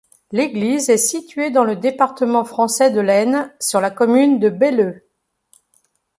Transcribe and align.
L'église 0.31 0.89
est 0.89 0.97
située 0.97 1.51
dans 1.51 1.63
le 1.63 1.75
département 1.75 2.43
français 2.43 2.89
de 2.89 2.99
l'Aisne, 2.99 3.53
sur 3.59 3.79
la 3.79 3.91
commune 3.91 4.39
de 4.39 4.49
Belleu. 4.49 5.03